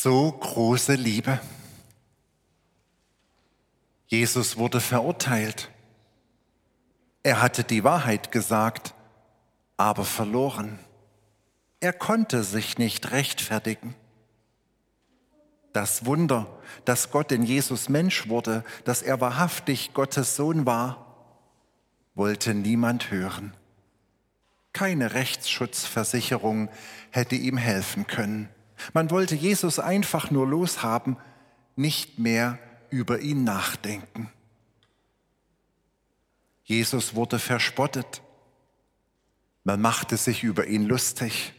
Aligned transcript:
So 0.00 0.30
große 0.30 0.94
Liebe. 0.94 1.40
Jesus 4.06 4.56
wurde 4.56 4.80
verurteilt. 4.80 5.72
Er 7.24 7.42
hatte 7.42 7.64
die 7.64 7.82
Wahrheit 7.82 8.30
gesagt, 8.30 8.94
aber 9.76 10.04
verloren. 10.04 10.78
Er 11.80 11.92
konnte 11.92 12.44
sich 12.44 12.78
nicht 12.78 13.10
rechtfertigen. 13.10 13.96
Das 15.72 16.04
Wunder, 16.04 16.46
dass 16.84 17.10
Gott 17.10 17.32
in 17.32 17.42
Jesus 17.42 17.88
Mensch 17.88 18.28
wurde, 18.28 18.62
dass 18.84 19.02
er 19.02 19.20
wahrhaftig 19.20 19.94
Gottes 19.94 20.36
Sohn 20.36 20.64
war, 20.64 21.34
wollte 22.14 22.54
niemand 22.54 23.10
hören. 23.10 23.52
Keine 24.72 25.14
Rechtsschutzversicherung 25.14 26.68
hätte 27.10 27.34
ihm 27.34 27.56
helfen 27.56 28.06
können. 28.06 28.48
Man 28.92 29.10
wollte 29.10 29.34
Jesus 29.34 29.78
einfach 29.78 30.30
nur 30.30 30.46
loshaben, 30.46 31.16
nicht 31.76 32.18
mehr 32.18 32.58
über 32.90 33.20
ihn 33.20 33.44
nachdenken. 33.44 34.30
Jesus 36.64 37.14
wurde 37.14 37.38
verspottet. 37.38 38.22
Man 39.64 39.80
machte 39.80 40.16
sich 40.16 40.42
über 40.42 40.66
ihn 40.66 40.84
lustig. 40.84 41.52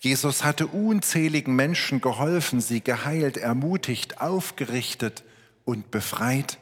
Jesus 0.00 0.44
hatte 0.44 0.66
unzähligen 0.66 1.56
Menschen 1.56 2.00
geholfen, 2.00 2.60
sie 2.60 2.82
geheilt, 2.82 3.38
ermutigt, 3.38 4.20
aufgerichtet 4.20 5.24
und 5.64 5.90
befreit. 5.90 6.58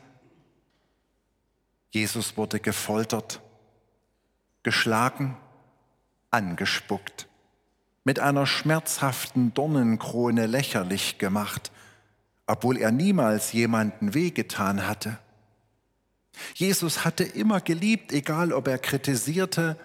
Jesus 1.90 2.36
wurde 2.36 2.60
gefoltert, 2.60 3.40
geschlagen, 4.62 5.36
angespuckt 6.30 7.27
mit 8.08 8.20
einer 8.20 8.46
schmerzhaften 8.46 9.52
Dornenkrone 9.52 10.46
lächerlich 10.46 11.18
gemacht, 11.18 11.70
obwohl 12.46 12.78
er 12.78 12.90
niemals 12.90 13.52
jemanden 13.52 14.14
wehgetan 14.14 14.86
hatte. 14.86 15.18
Jesus 16.54 17.04
hatte 17.04 17.22
immer 17.22 17.60
geliebt, 17.60 18.10
egal 18.10 18.54
ob 18.54 18.66
er 18.66 18.78
kritisierte, 18.78 19.76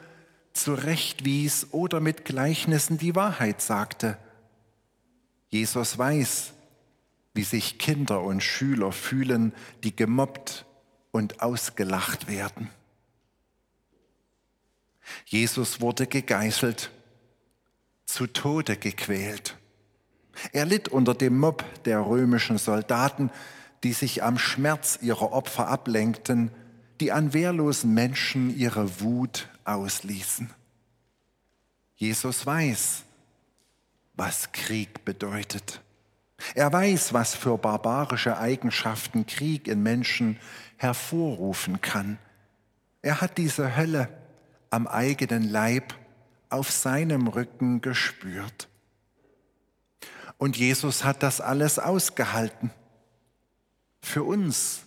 zurechtwies 0.53 1.67
oder 1.72 2.00
mit 2.00 2.23
Gleichnissen 2.23 2.98
die 2.98 3.14
Wahrheit 3.14 3.61
sagte. 3.61 4.17
Jesus 5.50 5.98
weiß, 5.98 6.53
wie 7.33 7.44
sich 7.44 7.78
Kinder 7.78 8.22
und 8.22 8.42
Schüler 8.42 8.94
fühlen, 8.94 9.52
die 9.83 9.94
gemobbt 9.94 10.66
und 11.11 11.42
ausgelacht 11.42 12.30
werden. 12.30 12.70
Jesus 15.26 15.81
wurde 15.81 16.08
gegeißelt 16.08 16.89
zu 18.14 18.28
Tode 18.28 18.78
gequält. 18.78 19.58
Er 20.52 20.66
litt 20.66 20.88
unter 20.88 21.16
dem 21.16 21.39
Mob 21.39 21.66
der 21.86 22.00
römischen 22.00 22.59
Soldaten, 22.59 23.31
die 23.83 23.94
sich 23.94 24.22
am 24.22 24.38
Schmerz 24.38 25.00
ihrer 25.02 25.31
Opfer 25.31 25.67
ablenkten, 25.67 26.52
die 27.00 27.11
an 27.11 27.33
wehrlosen 27.33 27.92
Menschen 27.94 28.55
ihre 28.55 29.02
Wut 29.02 29.50
ausließen. 29.66 30.52
Jesus 31.95 32.45
weiß, 32.45 33.03
was 34.14 34.52
Krieg 34.52 35.03
bedeutet. 35.05 35.81
Er 36.53 36.72
weiß, 36.72 37.14
was 37.14 37.33
für 37.33 37.58
barbarische 37.58 38.38
Eigenschaften 38.38 39.25
Krieg 39.25 39.67
in 39.67 39.81
Menschen 39.81 40.38
hervorrufen 40.77 41.81
kann. 41.81 42.20
Er 43.02 43.22
hat 43.22 43.39
diese 43.39 43.75
Hölle 43.75 44.08
am 44.70 44.86
eigenen 44.86 45.50
Leib 45.50 45.95
auf 46.54 46.72
seinem 46.72 47.28
Rücken 47.28 47.82
gespürt. 47.82 48.70
Und 50.38 50.58
Jesus 50.58 51.04
hat 51.04 51.23
das 51.23 51.42
alles 51.42 51.80
ausgehalten. 51.80 52.72
Für 54.02 54.23
uns, 54.23 54.84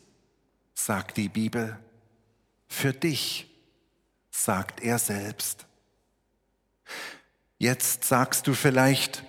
sagt 0.75 1.17
die 1.17 1.29
Bibel, 1.29 1.79
für 2.69 2.93
dich, 2.93 3.51
sagt 4.31 4.81
er 4.81 4.99
selbst. 4.99 5.67
Jetzt 7.59 8.05
sagst 8.05 8.47
du 8.47 8.55
vielleicht, 8.55 9.25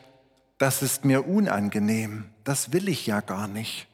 das 0.57 0.81
ist 0.81 1.05
mir 1.05 1.27
unangenehm, 1.27 2.29
das 2.43 2.73
will 2.73 2.89
ich 2.89 3.07
ja 3.07 3.21
gar 3.21 3.47
nicht. 3.47 3.87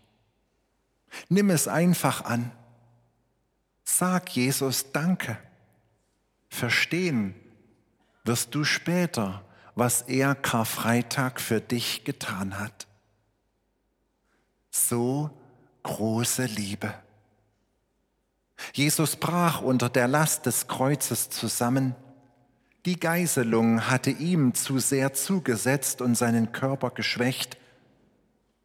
Nimm 1.29 1.49
es 1.49 1.67
einfach 1.67 2.25
an. 2.25 2.51
Sag 3.83 4.29
Jesus 4.29 4.91
Danke. 4.91 5.37
Verstehen, 6.49 7.35
wirst 8.23 8.55
du 8.55 8.63
später, 8.63 9.43
was 9.75 10.03
er 10.03 10.35
Karfreitag 10.35 11.41
für 11.41 11.61
dich 11.61 12.03
getan 12.03 12.59
hat. 12.59 12.87
So 14.69 15.29
große 15.83 16.45
Liebe. 16.45 16.93
Jesus 18.73 19.15
brach 19.15 19.61
unter 19.61 19.89
der 19.89 20.07
Last 20.07 20.45
des 20.45 20.67
Kreuzes 20.67 21.29
zusammen. 21.29 21.95
Die 22.85 22.99
Geiselung 22.99 23.89
hatte 23.89 24.09
ihm 24.09 24.53
zu 24.53 24.79
sehr 24.79 25.13
zugesetzt 25.13 26.01
und 26.01 26.15
seinen 26.15 26.51
Körper 26.51 26.91
geschwächt. 26.91 27.57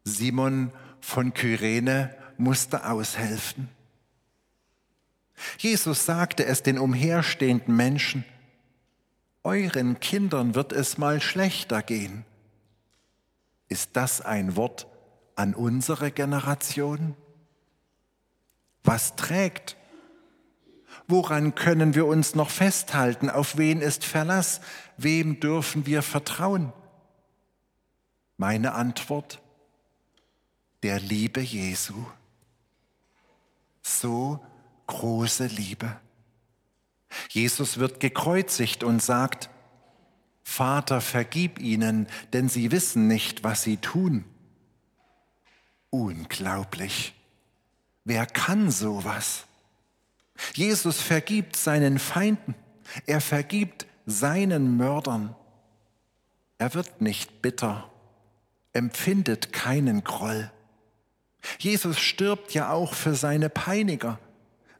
Simon 0.03 0.71
von 1.01 1.33
Kyrene 1.33 2.15
musste 2.37 2.89
aushelfen. 2.89 3.69
Jesus 5.57 6.05
sagte 6.05 6.45
es 6.45 6.63
den 6.63 6.79
umherstehenden 6.79 7.75
Menschen, 7.75 8.25
euren 9.43 9.99
Kindern 9.99 10.55
wird 10.55 10.71
es 10.71 10.97
mal 10.97 11.21
schlechter 11.21 11.81
gehen. 11.81 12.25
Ist 13.67 13.91
das 13.93 14.21
ein 14.21 14.55
Wort 14.55 14.87
an 15.35 15.53
unsere 15.53 16.11
Generation? 16.11 17.15
Was 18.83 19.15
trägt? 19.15 19.77
Woran 21.07 21.55
können 21.55 21.95
wir 21.95 22.05
uns 22.05 22.35
noch 22.35 22.49
festhalten? 22.49 23.29
Auf 23.29 23.57
wen 23.57 23.81
ist 23.81 24.03
Verlass? 24.03 24.61
Wem 24.97 25.39
dürfen 25.39 25.85
wir 25.85 26.01
vertrauen? 26.01 26.73
Meine 28.37 28.73
Antwort, 28.73 29.41
der 30.83 30.99
Liebe 30.99 31.41
Jesu. 31.41 32.05
So 33.81 34.43
große 34.87 35.47
Liebe. 35.47 35.99
Jesus 37.29 37.77
wird 37.77 37.99
gekreuzigt 37.99 38.83
und 38.83 39.01
sagt, 39.01 39.49
Vater, 40.43 41.01
vergib 41.01 41.59
ihnen, 41.59 42.07
denn 42.33 42.49
sie 42.49 42.71
wissen 42.71 43.07
nicht, 43.07 43.43
was 43.43 43.63
sie 43.63 43.77
tun. 43.77 44.25
Unglaublich. 45.89 47.13
Wer 48.03 48.25
kann 48.25 48.71
sowas? 48.71 49.45
Jesus 50.53 50.99
vergibt 50.99 51.55
seinen 51.55 51.99
Feinden. 51.99 52.55
Er 53.05 53.21
vergibt 53.21 53.85
seinen 54.05 54.77
Mördern. 54.77 55.35
Er 56.57 56.73
wird 56.73 57.01
nicht 57.01 57.41
bitter, 57.41 57.89
empfindet 58.73 59.53
keinen 59.53 60.03
Groll. 60.03 60.51
Jesus 61.59 61.99
stirbt 61.99 62.53
ja 62.53 62.71
auch 62.71 62.93
für 62.93 63.15
seine 63.15 63.49
Peiniger. 63.49 64.19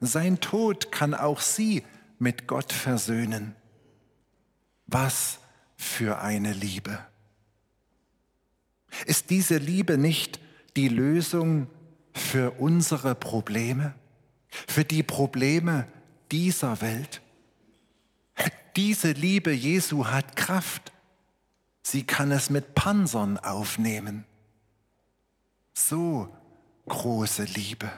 Sein 0.00 0.40
Tod 0.40 0.92
kann 0.92 1.14
auch 1.14 1.40
sie 1.40 1.84
mit 2.20 2.46
Gott 2.46 2.72
versöhnen. 2.72 3.56
Was 4.86 5.40
für 5.76 6.20
eine 6.20 6.52
Liebe. 6.52 6.98
Ist 9.06 9.30
diese 9.30 9.56
Liebe 9.56 9.98
nicht 9.98 10.38
die 10.76 10.88
Lösung 10.88 11.68
für 12.12 12.52
unsere 12.60 13.14
Probleme, 13.14 13.94
für 14.48 14.84
die 14.84 15.02
Probleme 15.02 15.86
dieser 16.30 16.80
Welt? 16.80 17.22
Diese 18.76 19.12
Liebe 19.12 19.52
Jesu 19.52 20.06
hat 20.06 20.36
Kraft. 20.36 20.92
Sie 21.82 22.04
kann 22.04 22.30
es 22.30 22.50
mit 22.50 22.74
Panzern 22.74 23.38
aufnehmen. 23.38 24.24
So 25.72 26.28
große 26.86 27.44
Liebe. 27.44 27.90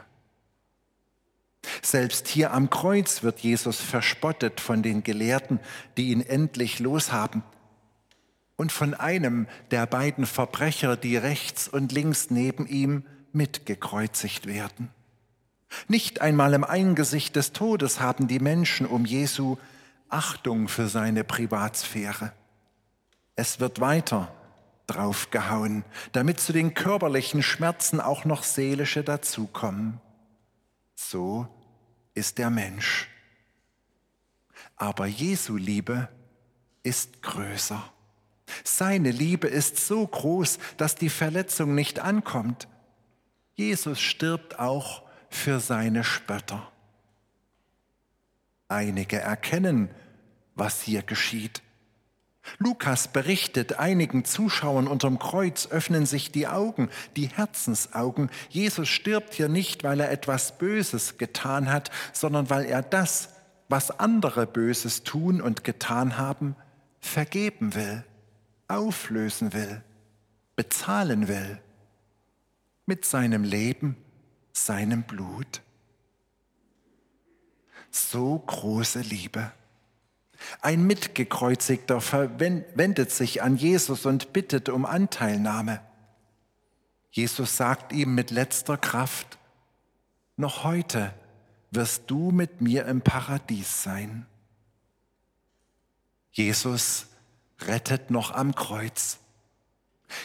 Selbst 1.82 2.28
hier 2.28 2.52
am 2.52 2.70
Kreuz 2.70 3.22
wird 3.22 3.40
Jesus 3.40 3.80
verspottet 3.80 4.60
von 4.60 4.82
den 4.82 5.02
Gelehrten, 5.02 5.60
die 5.96 6.10
ihn 6.10 6.20
endlich 6.20 6.80
loshaben, 6.80 7.42
und 8.56 8.70
von 8.70 8.94
einem 8.94 9.46
der 9.70 9.86
beiden 9.86 10.26
Verbrecher, 10.26 10.96
die 10.96 11.16
rechts 11.16 11.68
und 11.68 11.90
links 11.90 12.30
neben 12.30 12.66
ihm 12.66 13.04
mitgekreuzigt 13.32 14.46
werden. 14.46 14.90
Nicht 15.88 16.20
einmal 16.20 16.52
im 16.54 16.64
Eingesicht 16.64 17.34
des 17.34 17.52
Todes 17.52 18.00
haben 18.00 18.28
die 18.28 18.40
Menschen 18.40 18.86
um 18.86 19.04
Jesu 19.04 19.56
Achtung 20.08 20.68
für 20.68 20.88
seine 20.88 21.24
Privatsphäre. 21.24 22.32
Es 23.34 23.60
wird 23.60 23.80
weiter 23.80 24.32
draufgehauen, 24.86 25.84
damit 26.12 26.38
zu 26.38 26.52
den 26.52 26.74
körperlichen 26.74 27.42
Schmerzen 27.42 28.00
auch 28.00 28.24
noch 28.24 28.42
seelische 28.42 29.02
dazukommen. 29.02 30.00
So 30.94 31.46
ist 32.14 32.38
der 32.38 32.50
Mensch. 32.50 33.08
Aber 34.76 35.06
Jesu 35.06 35.56
Liebe 35.56 36.08
ist 36.82 37.22
größer. 37.22 37.82
Seine 38.64 39.10
Liebe 39.10 39.48
ist 39.48 39.78
so 39.78 40.06
groß, 40.06 40.58
dass 40.76 40.94
die 40.94 41.08
Verletzung 41.08 41.74
nicht 41.74 42.00
ankommt. 42.00 42.68
Jesus 43.54 44.00
stirbt 44.00 44.58
auch 44.58 45.02
für 45.30 45.60
seine 45.60 46.04
Spötter. 46.04 46.70
Einige 48.68 49.18
erkennen, 49.18 49.90
was 50.54 50.82
hier 50.82 51.02
geschieht. 51.02 51.62
Lukas 52.58 53.08
berichtet, 53.08 53.78
einigen 53.78 54.24
Zuschauern 54.24 54.86
unterm 54.86 55.18
Kreuz 55.18 55.68
öffnen 55.68 56.06
sich 56.06 56.32
die 56.32 56.48
Augen, 56.48 56.90
die 57.16 57.28
Herzensaugen. 57.28 58.30
Jesus 58.48 58.88
stirbt 58.88 59.34
hier 59.34 59.48
nicht, 59.48 59.84
weil 59.84 60.00
er 60.00 60.10
etwas 60.10 60.58
Böses 60.58 61.18
getan 61.18 61.70
hat, 61.72 61.90
sondern 62.12 62.50
weil 62.50 62.64
er 62.64 62.82
das, 62.82 63.30
was 63.68 63.98
andere 63.98 64.46
Böses 64.46 65.02
tun 65.02 65.40
und 65.40 65.64
getan 65.64 66.18
haben, 66.18 66.56
vergeben 67.00 67.74
will, 67.74 68.04
auflösen 68.68 69.52
will, 69.52 69.82
bezahlen 70.56 71.28
will. 71.28 71.60
Mit 72.86 73.04
seinem 73.04 73.44
Leben, 73.44 73.96
seinem 74.52 75.04
Blut. 75.04 75.62
So 77.90 78.38
große 78.38 79.00
Liebe. 79.00 79.52
Ein 80.60 80.86
Mitgekreuzigter 80.86 82.00
wendet 82.38 83.10
sich 83.10 83.42
an 83.42 83.56
Jesus 83.56 84.06
und 84.06 84.32
bittet 84.32 84.68
um 84.68 84.84
Anteilnahme. 84.84 85.80
Jesus 87.10 87.56
sagt 87.56 87.92
ihm 87.92 88.14
mit 88.14 88.30
letzter 88.30 88.78
Kraft, 88.78 89.38
noch 90.36 90.64
heute 90.64 91.12
wirst 91.70 92.04
du 92.06 92.30
mit 92.30 92.60
mir 92.60 92.86
im 92.86 93.02
Paradies 93.02 93.82
sein. 93.82 94.26
Jesus 96.32 97.06
rettet 97.60 98.10
noch 98.10 98.30
am 98.30 98.54
Kreuz. 98.54 99.18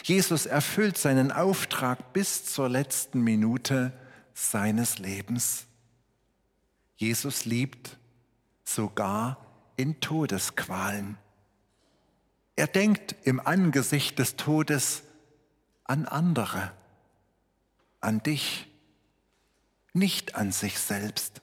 Jesus 0.02 0.46
erfüllt 0.46 0.98
seinen 0.98 1.32
Auftrag 1.32 2.12
bis 2.12 2.44
zur 2.46 2.68
letzten 2.68 3.20
Minute 3.20 3.92
seines 4.34 4.98
Lebens. 4.98 5.66
Jesus 6.96 7.44
liebt 7.44 7.96
sogar 8.64 9.38
in 9.78 10.00
Todesqualen. 10.00 11.16
Er 12.56 12.66
denkt 12.66 13.14
im 13.22 13.40
Angesicht 13.40 14.18
des 14.18 14.34
Todes 14.36 15.04
an 15.84 16.04
andere, 16.04 16.72
an 18.00 18.20
dich, 18.22 18.66
nicht 19.92 20.34
an 20.34 20.50
sich 20.50 20.80
selbst. 20.80 21.40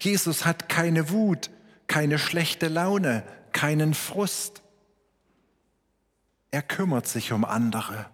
Jesus 0.00 0.44
hat 0.44 0.68
keine 0.68 1.08
Wut, 1.08 1.50
keine 1.86 2.18
schlechte 2.18 2.68
Laune, 2.68 3.24
keinen 3.52 3.94
Frust. 3.94 4.62
Er 6.50 6.62
kümmert 6.62 7.08
sich 7.08 7.32
um 7.32 7.44
andere. 7.46 8.06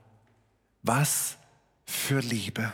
Was 0.82 1.36
für 1.84 2.20
Liebe. 2.20 2.72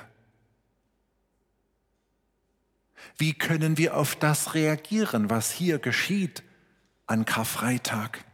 Wie 3.18 3.34
können 3.34 3.78
wir 3.78 3.96
auf 3.96 4.16
das 4.16 4.54
reagieren, 4.54 5.30
was 5.30 5.50
hier 5.50 5.78
geschieht 5.78 6.42
an 7.06 7.24
Karfreitag? 7.24 8.24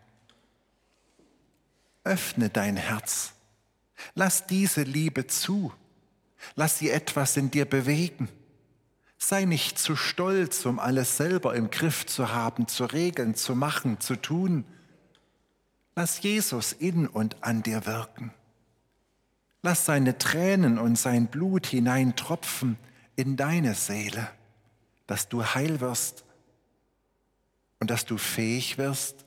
Öffne 2.05 2.49
dein 2.49 2.77
Herz. 2.77 3.33
Lass 4.15 4.47
diese 4.47 4.83
Liebe 4.83 5.27
zu. 5.27 5.73
Lass 6.57 6.79
sie 6.79 6.91
etwas 6.91 7.37
in 7.37 7.51
dir 7.51 7.65
bewegen. 7.65 8.29
Sei 9.19 9.45
nicht 9.45 9.79
zu 9.79 9.95
stolz, 9.95 10.67
um 10.67 10.81
alles 10.81 11.17
selber 11.17 11.55
im 11.55 11.71
Griff 11.71 12.07
zu 12.07 12.33
haben, 12.33 12.67
zu 12.67 12.85
regeln, 12.87 13.37
zu 13.37 13.55
machen, 13.55 14.01
zu 14.01 14.17
tun. 14.17 14.65
Lass 15.95 16.21
Jesus 16.23 16.73
in 16.73 17.07
und 17.07 17.37
an 17.45 17.63
dir 17.63 17.87
wirken. 17.87 18.33
Lass 19.63 19.87
seine 19.87 20.19
Tränen 20.19 20.79
und 20.79 20.99
sein 20.99 21.29
Blut 21.29 21.67
hineintropfen 21.67 22.79
in 23.15 23.37
deine 23.37 23.75
Seele 23.75 24.29
dass 25.13 25.29
du 25.29 25.45
heil 25.45 25.83
wirst 25.83 26.25
und 27.81 27.91
dass 27.91 28.07
du 28.07 28.17
fähig 28.17 28.79
wirst, 28.79 29.27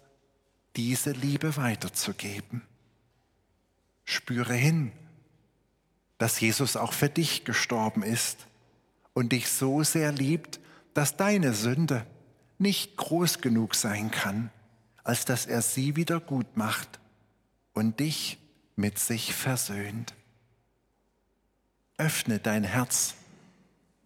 diese 0.76 1.12
Liebe 1.12 1.58
weiterzugeben. 1.58 2.64
Spüre 4.04 4.56
hin, 4.56 4.92
dass 6.18 6.40
Jesus 6.40 6.76
auch 6.76 6.92
für 6.92 7.08
dich 7.08 7.46
gestorben 7.46 8.02
ist 8.02 8.48
und 9.14 9.32
dich 9.32 9.48
so 9.48 9.84
sehr 9.84 10.12
liebt, 10.12 10.60
dass 10.96 11.18
deine 11.18 11.54
Sünde 11.54 12.08
nicht 12.58 12.98
groß 12.98 13.42
genug 13.42 13.76
sein 13.76 14.10
kann, 14.10 14.50
als 15.04 15.26
dass 15.26 15.46
er 15.46 15.62
sie 15.62 15.96
wieder 15.96 16.20
gut 16.20 16.58
macht 16.58 17.00
und 17.74 18.00
dich 18.00 18.40
mit 18.76 18.98
sich 18.98 19.36
versöhnt. 19.36 20.16
Öffne 22.00 22.40
dein 22.40 22.64
Herz 22.64 23.14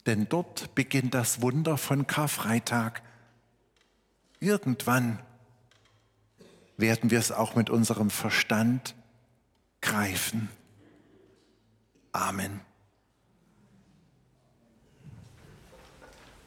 denn 0.10 0.28
dort 0.28 0.74
beginnt 0.74 1.14
das 1.14 1.40
Wunder 1.44 1.78
von 1.78 2.08
Karfreitag. 2.08 3.04
Irgendwann 4.40 5.20
werden 6.78 7.12
wir 7.12 7.20
es 7.20 7.32
auch 7.32 7.56
mit 7.56 7.70
unserem 7.70 8.10
Verstand 8.10 8.96
greifen. 9.82 10.50
Amen. 12.12 12.62